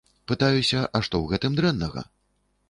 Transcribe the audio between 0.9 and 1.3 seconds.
а што у